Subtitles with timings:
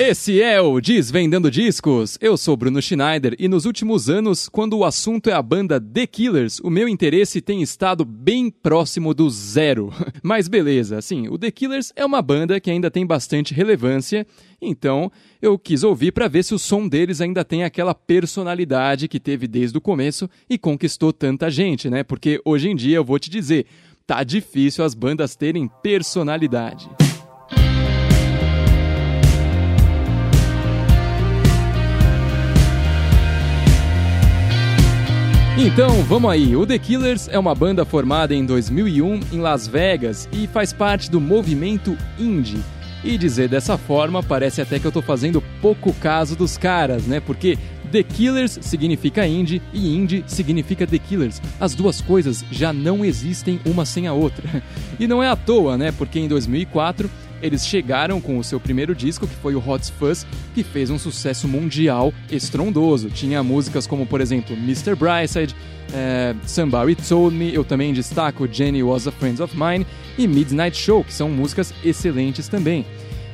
[0.00, 2.16] Esse é o Desvendando Discos.
[2.20, 6.06] Eu sou Bruno Schneider e nos últimos anos, quando o assunto é a banda The
[6.06, 9.92] Killers, o meu interesse tem estado bem próximo do zero.
[10.22, 14.24] Mas beleza, assim, o The Killers é uma banda que ainda tem bastante relevância,
[14.62, 15.10] então
[15.42, 19.48] eu quis ouvir para ver se o som deles ainda tem aquela personalidade que teve
[19.48, 22.04] desde o começo e conquistou tanta gente, né?
[22.04, 23.66] Porque hoje em dia eu vou te dizer,
[24.06, 26.88] tá difícil as bandas terem personalidade.
[35.60, 36.54] Então, vamos aí.
[36.54, 41.10] O The Killers é uma banda formada em 2001 em Las Vegas e faz parte
[41.10, 42.62] do movimento indie.
[43.02, 47.18] E dizer dessa forma parece até que eu tô fazendo pouco caso dos caras, né?
[47.18, 47.58] Porque
[47.90, 51.42] The Killers significa indie e indie significa The Killers.
[51.58, 54.62] As duas coisas já não existem uma sem a outra.
[55.00, 55.92] E não é à toa, né?
[55.92, 57.08] Porque em 2004
[57.42, 60.98] eles chegaram com o seu primeiro disco, que foi o Hot Fuzz, que fez um
[60.98, 63.10] sucesso mundial estrondoso.
[63.10, 64.94] Tinha músicas como, por exemplo, Mr.
[64.94, 65.54] Brightside,
[65.92, 70.76] é, Somebody Told Me, eu também destaco Jenny Was a Friend of Mine e Midnight
[70.76, 72.84] Show, que são músicas excelentes também.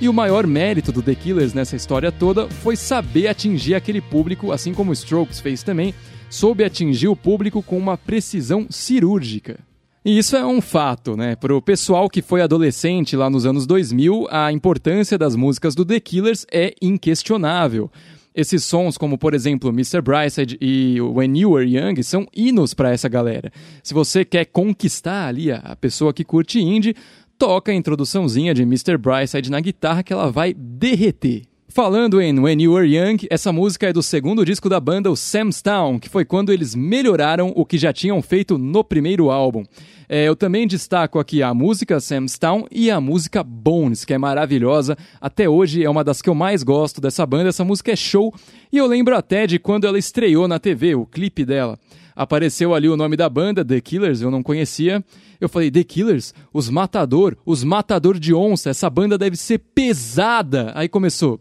[0.00, 4.50] E o maior mérito do The Killers nessa história toda foi saber atingir aquele público,
[4.50, 5.94] assim como Strokes fez também,
[6.30, 9.58] soube atingir o público com uma precisão cirúrgica.
[10.02, 11.36] E isso é um fato, né?
[11.36, 15.84] Para o pessoal que foi adolescente lá nos anos 2000, a importância das músicas do
[15.84, 17.90] The Killers é inquestionável.
[18.34, 20.00] Esses sons, como por exemplo Mr.
[20.00, 23.52] Brightside e When You Were Young, são hinos para essa galera.
[23.82, 26.96] Se você quer conquistar ali a pessoa que curte indie,
[27.36, 28.96] toca a introduçãozinha de Mr.
[28.96, 31.49] Brightside na guitarra que ela vai derreter.
[31.72, 35.14] Falando em When You Were Young, essa música é do segundo disco da banda, o
[35.14, 39.62] Sam's Town, que foi quando eles melhoraram o que já tinham feito no primeiro álbum.
[40.08, 44.18] É, eu também destaco aqui a música Sam's Town e a música Bones, que é
[44.18, 44.98] maravilhosa.
[45.20, 47.50] Até hoje é uma das que eu mais gosto dessa banda.
[47.50, 48.34] Essa música é show
[48.72, 51.78] e eu lembro até de quando ela estreou na TV, o clipe dela.
[52.16, 55.04] Apareceu ali o nome da banda, The Killers, eu não conhecia.
[55.40, 56.34] Eu falei, The Killers?
[56.52, 57.36] Os Matador?
[57.46, 58.70] Os Matador de Onça?
[58.70, 60.72] Essa banda deve ser pesada.
[60.74, 61.40] Aí começou.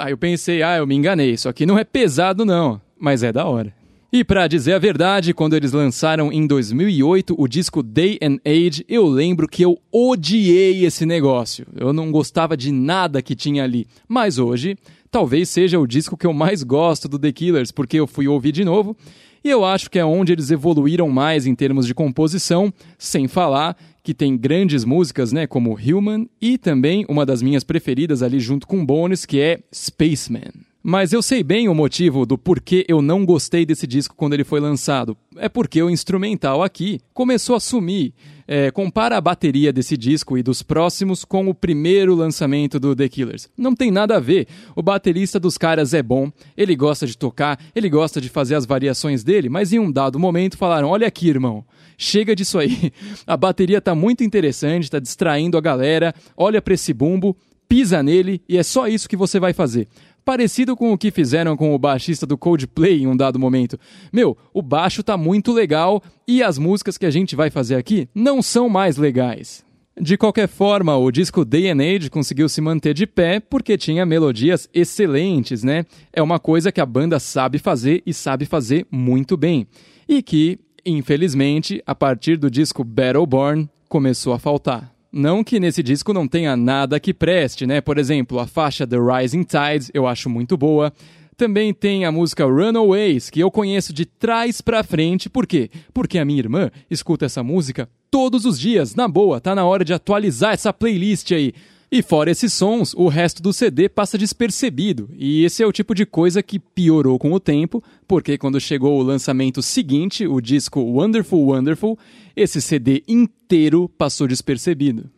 [0.00, 1.30] Aí eu pensei, ah, eu me enganei.
[1.30, 2.80] Isso aqui não é pesado, não.
[2.98, 3.72] Mas é da hora.
[4.12, 8.84] E para dizer a verdade, quando eles lançaram em 2008 o disco Day and Age,
[8.88, 11.66] eu lembro que eu odiei esse negócio.
[11.74, 13.88] Eu não gostava de nada que tinha ali.
[14.06, 14.76] Mas hoje,
[15.10, 18.52] talvez seja o disco que eu mais gosto do The Killers, porque eu fui ouvir
[18.52, 18.96] de novo
[19.44, 23.76] e eu acho que é onde eles evoluíram mais em termos de composição, sem falar
[24.04, 28.66] que tem grandes músicas, né, como Human e também uma das minhas preferidas ali junto
[28.66, 30.52] com Bones, que é Spaceman.
[30.86, 34.44] Mas eu sei bem o motivo do porquê eu não gostei desse disco quando ele
[34.44, 35.16] foi lançado.
[35.38, 38.12] É porque o instrumental aqui começou a sumir.
[38.46, 43.08] É, compara a bateria desse disco e dos próximos com o primeiro lançamento do The
[43.08, 43.48] Killers.
[43.56, 44.46] Não tem nada a ver.
[44.76, 48.66] O baterista dos caras é bom, ele gosta de tocar, ele gosta de fazer as
[48.66, 51.64] variações dele, mas em um dado momento falaram: Olha aqui, irmão,
[51.96, 52.92] chega disso aí.
[53.26, 56.14] A bateria tá muito interessante, tá distraindo a galera.
[56.36, 57.34] Olha para esse bumbo,
[57.66, 59.88] pisa nele e é só isso que você vai fazer
[60.24, 63.78] parecido com o que fizeram com o baixista do Coldplay em um dado momento.
[64.12, 68.08] Meu, o baixo tá muito legal e as músicas que a gente vai fazer aqui
[68.14, 69.64] não são mais legais.
[70.00, 74.04] De qualquer forma, o disco Day and Age conseguiu se manter de pé porque tinha
[74.04, 75.86] melodias excelentes, né?
[76.12, 79.68] É uma coisa que a banda sabe fazer e sabe fazer muito bem.
[80.08, 84.93] E que, infelizmente, a partir do disco Battleborn, começou a faltar.
[85.16, 87.80] Não que nesse disco não tenha nada que preste, né?
[87.80, 90.92] Por exemplo, a faixa The Rising Tides eu acho muito boa.
[91.36, 95.30] Também tem a música Runaways, que eu conheço de trás para frente.
[95.30, 95.70] Por quê?
[95.92, 98.96] Porque a minha irmã escuta essa música todos os dias.
[98.96, 101.52] Na boa, tá na hora de atualizar essa playlist aí.
[101.96, 105.94] E fora esses sons, o resto do CD passa despercebido, e esse é o tipo
[105.94, 110.80] de coisa que piorou com o tempo, porque quando chegou o lançamento seguinte, o disco
[110.80, 111.96] Wonderful Wonderful,
[112.34, 115.08] esse CD inteiro passou despercebido.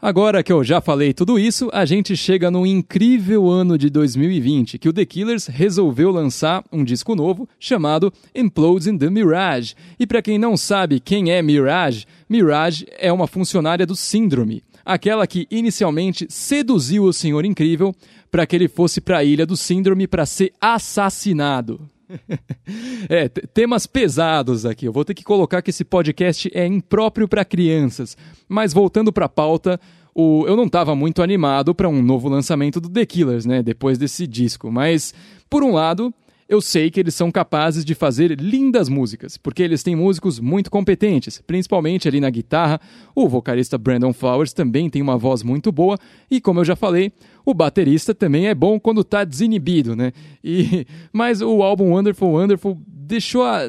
[0.00, 4.78] Agora que eu já falei tudo isso, a gente chega no incrível ano de 2020,
[4.78, 9.74] que o The Killers resolveu lançar um disco novo chamado Imploding the Mirage.
[10.00, 15.26] E para quem não sabe quem é Mirage, Mirage é uma funcionária do Síndrome aquela
[15.26, 17.94] que inicialmente seduziu o Senhor Incrível
[18.30, 21.80] para que ele fosse para a Ilha do Síndrome para ser assassinado.
[23.08, 24.86] é, temas pesados aqui.
[24.86, 28.16] Eu vou ter que colocar que esse podcast é impróprio para crianças.
[28.48, 29.80] Mas voltando para a pauta,
[30.14, 33.62] o, eu não estava muito animado para um novo lançamento do The Killers, né?
[33.62, 34.70] Depois desse disco.
[34.70, 35.14] Mas,
[35.48, 36.12] por um lado,
[36.48, 40.70] eu sei que eles são capazes de fazer lindas músicas, porque eles têm músicos muito
[40.70, 42.80] competentes, principalmente ali na guitarra.
[43.14, 45.98] O vocalista Brandon Flowers também tem uma voz muito boa,
[46.30, 47.12] e como eu já falei,
[47.44, 50.12] o baterista também é bom quando está desinibido, né?
[50.42, 53.68] E, mas o álbum Wonderful Wonderful deixou, a,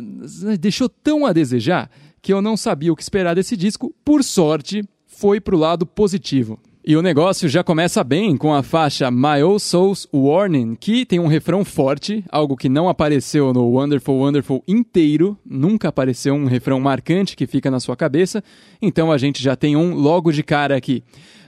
[0.60, 1.90] deixou tão a desejar
[2.22, 3.94] que eu não sabia o que esperar desse disco.
[4.04, 6.60] Por sorte, foi pro lado positivo.
[6.86, 11.18] E o negócio já começa bem com a faixa My Old Soul's Warning, que tem
[11.18, 16.82] um refrão forte, algo que não apareceu no Wonderful Wonderful inteiro, nunca apareceu um refrão
[16.82, 18.44] marcante que fica na sua cabeça,
[18.82, 21.02] então a gente já tem um logo de cara aqui.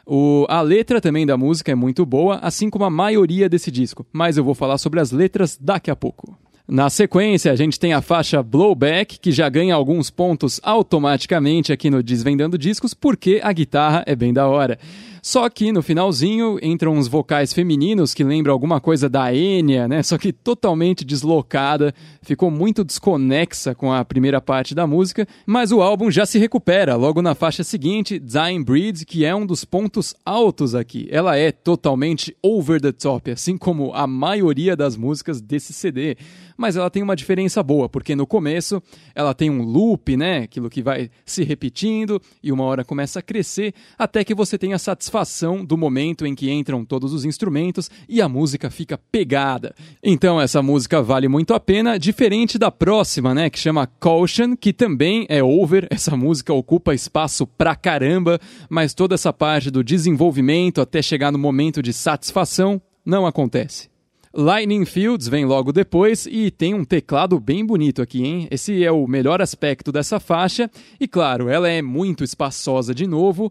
[0.06, 4.06] O, a letra também da música é muito boa, assim como a maioria desse disco,
[4.14, 6.34] mas eu vou falar sobre as letras daqui a pouco.
[6.68, 11.92] Na sequência, a gente tem a faixa Blowback, que já ganha alguns pontos automaticamente aqui
[11.92, 14.80] no Desvendando Discos, porque a guitarra é bem da hora.
[15.26, 20.04] Só que no finalzinho entram uns vocais femininos que lembram alguma coisa da Enya, né?
[20.04, 25.82] Só que totalmente deslocada, ficou muito desconexa com a primeira parte da música, mas o
[25.82, 30.14] álbum já se recupera logo na faixa seguinte, Dying Breed, que é um dos pontos
[30.24, 31.08] altos aqui.
[31.10, 36.18] Ela é totalmente over the top, assim como a maioria das músicas desse CD
[36.58, 38.82] mas ela tem uma diferença boa, porque no começo
[39.14, 40.40] ela tem um loop, né?
[40.40, 44.74] Aquilo que vai se repetindo e uma hora começa a crescer, até que você tem
[44.74, 44.80] a
[45.16, 49.74] satisfação do momento em que entram todos os instrumentos e a música fica pegada.
[50.04, 53.50] Então essa música vale muito a pena, diferente da próxima, né?
[53.50, 55.88] Que chama Caution, que também é over.
[55.90, 58.40] Essa música ocupa espaço pra caramba,
[58.70, 63.90] mas toda essa parte do desenvolvimento até chegar no momento de satisfação não acontece.
[64.34, 68.50] Lightning Fields vem logo depois e tem um teclado bem bonito aqui, hein?
[68.52, 70.70] Esse é o melhor aspecto dessa faixa
[71.00, 73.50] e, claro, ela é muito espaçosa de novo.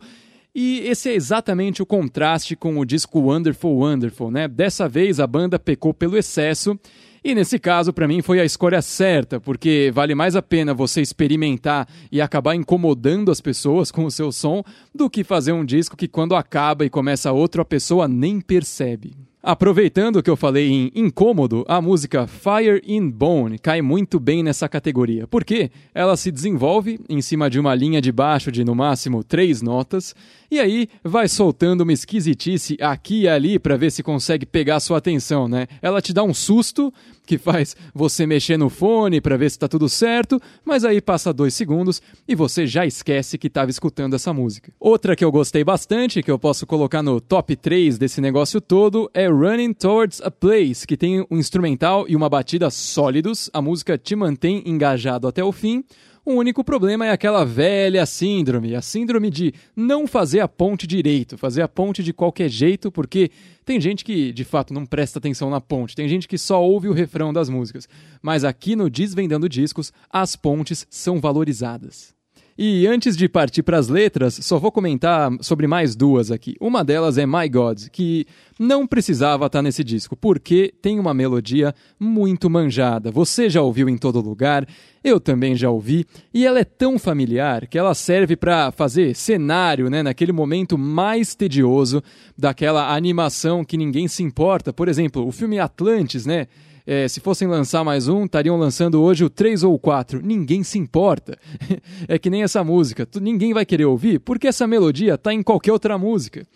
[0.54, 4.46] E esse é exatamente o contraste com o disco Wonderful Wonderful, né?
[4.46, 6.78] Dessa vez a banda pecou pelo excesso
[7.24, 11.00] e nesse caso, para mim, foi a escolha certa, porque vale mais a pena você
[11.00, 14.62] experimentar e acabar incomodando as pessoas com o seu som
[14.94, 19.16] do que fazer um disco que, quando acaba e começa outro, a pessoa nem percebe.
[19.46, 24.67] Aproveitando que eu falei em incômodo, a música Fire in Bone cai muito bem nessa
[24.70, 29.23] categoria, porque ela se desenvolve em cima de uma linha de baixo de no máximo
[29.23, 30.14] três notas,
[30.50, 34.96] e aí vai soltando uma esquisitice aqui e ali para ver se consegue pegar sua
[34.96, 35.67] atenção, né?
[35.82, 36.91] Ela te dá um susto,
[37.26, 41.32] que faz você mexer no fone para ver se está tudo certo, mas aí passa
[41.32, 44.72] dois segundos e você já esquece que estava escutando essa música.
[44.78, 49.10] Outra que eu gostei bastante, que eu posso colocar no top 3 desse negócio todo,
[49.14, 53.96] é Running Towards a Place, que tem um instrumental e uma batida sólidos, a música
[53.96, 55.84] te mantém engajado até o fim.
[56.26, 61.36] O único problema é aquela velha síndrome, a síndrome de não fazer a ponte direito,
[61.36, 63.30] fazer a ponte de qualquer jeito, porque
[63.62, 66.88] tem gente que de fato não presta atenção na ponte, tem gente que só ouve
[66.88, 67.86] o refrão das músicas.
[68.22, 72.14] Mas aqui no Desvendando Discos, as pontes são valorizadas.
[72.56, 76.54] E antes de partir para as letras, só vou comentar sobre mais duas aqui.
[76.60, 81.12] Uma delas é My God, que não precisava estar tá nesse disco, porque tem uma
[81.12, 83.10] melodia muito manjada.
[83.10, 84.68] Você já ouviu em todo lugar,
[85.02, 89.90] eu também já ouvi, e ela é tão familiar que ela serve para fazer cenário,
[89.90, 92.00] né, naquele momento mais tedioso
[92.38, 94.72] daquela animação que ninguém se importa.
[94.72, 96.46] Por exemplo, o filme Atlantis, né?
[96.86, 100.20] É, se fossem lançar mais um, estariam lançando hoje o 3 ou o 4.
[100.22, 101.38] Ninguém se importa.
[102.06, 103.08] é que nem essa música.
[103.20, 106.46] Ninguém vai querer ouvir porque essa melodia está em qualquer outra música.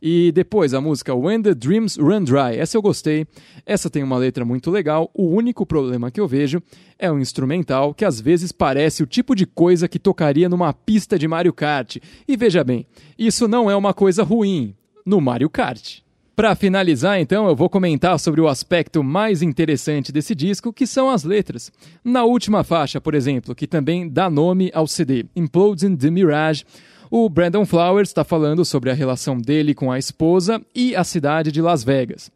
[0.00, 2.58] E depois a música When the Dreams Run Dry.
[2.58, 3.26] Essa eu gostei.
[3.64, 5.10] Essa tem uma letra muito legal.
[5.14, 6.62] O único problema que eu vejo
[6.98, 11.18] é o instrumental, que às vezes parece o tipo de coisa que tocaria numa pista
[11.18, 11.96] de Mario Kart.
[12.28, 12.86] E veja bem,
[13.18, 16.00] isso não é uma coisa ruim no Mario Kart.
[16.38, 21.10] Para finalizar, então, eu vou comentar sobre o aspecto mais interessante desse disco, que são
[21.10, 21.72] as letras.
[22.04, 26.64] Na última faixa, por exemplo, que também dá nome ao CD, Imploding the Mirage,
[27.10, 31.50] o Brandon Flowers está falando sobre a relação dele com a esposa e a cidade
[31.50, 32.30] de Las Vegas.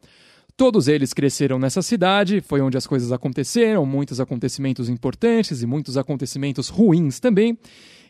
[0.57, 5.97] Todos eles cresceram nessa cidade, foi onde as coisas aconteceram, muitos acontecimentos importantes e muitos
[5.97, 7.57] acontecimentos ruins também.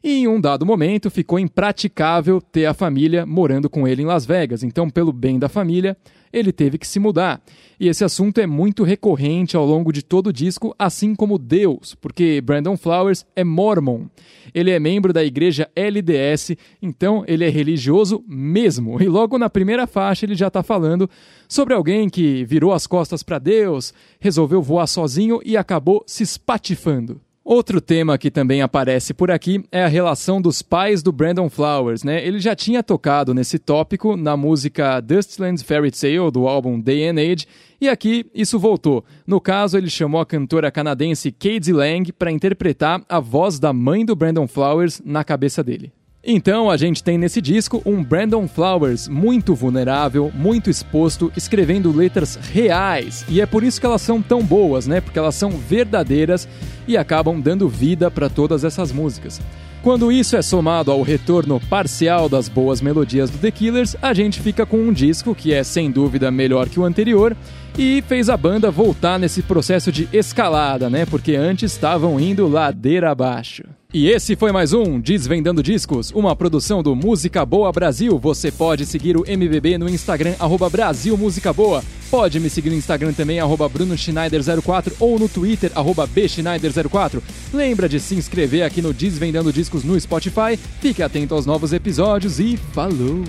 [0.03, 4.25] E em um dado momento ficou impraticável ter a família morando com ele em Las
[4.25, 4.62] Vegas.
[4.62, 5.95] Então, pelo bem da família,
[6.33, 7.41] ele teve que se mudar.
[7.79, 11.95] E esse assunto é muito recorrente ao longo de todo o disco, assim como Deus,
[11.95, 14.07] porque Brandon Flowers é mormon.
[14.53, 19.01] Ele é membro da igreja LDS, então ele é religioso mesmo.
[19.01, 21.10] E logo na primeira faixa ele já está falando
[21.48, 27.22] sobre alguém que virou as costas para Deus, resolveu voar sozinho e acabou se espatifando.
[27.45, 32.01] Outro tema que também aparece por aqui é a relação dos pais do Brandon Flowers,
[32.01, 32.25] né?
[32.25, 37.19] Ele já tinha tocado nesse tópico na música Dustlands Fairy Tale do álbum Day and
[37.19, 37.45] Age,
[37.81, 39.03] e aqui isso voltou.
[39.27, 44.05] No caso, ele chamou a cantora canadense Katie Lang para interpretar a voz da mãe
[44.05, 45.91] do Brandon Flowers na cabeça dele.
[46.25, 52.37] Então a gente tem nesse disco um Brandon Flowers muito vulnerável, muito exposto, escrevendo letras
[52.37, 53.25] reais.
[53.27, 55.01] E é por isso que elas são tão boas, né?
[55.01, 56.47] Porque elas são verdadeiras
[56.87, 59.41] e acabam dando vida para todas essas músicas.
[59.81, 64.39] Quando isso é somado ao retorno parcial das boas melodias do The Killers, a gente
[64.39, 67.35] fica com um disco que é sem dúvida melhor que o anterior
[67.77, 71.05] e fez a banda voltar nesse processo de escalada, né?
[71.05, 73.65] Porque antes estavam indo ladeira abaixo.
[73.93, 78.17] E esse foi mais um Desvendando Discos, uma produção do Música Boa Brasil.
[78.17, 81.83] Você pode seguir o MBB no Instagram, arroba Brasil Música Boa.
[82.09, 87.21] Pode me seguir no Instagram também, arroba Bruno Schneider04 ou no Twitter, arroba Bschneider04.
[87.53, 90.57] Lembra de se inscrever aqui no Desvendando Discos no Spotify.
[90.81, 93.23] Fique atento aos novos episódios e falou!